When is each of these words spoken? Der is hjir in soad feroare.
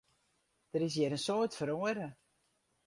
Der 0.71 0.83
is 0.87 0.95
hjir 0.95 1.13
in 1.17 1.23
soad 1.25 1.51
feroare. 1.57 2.07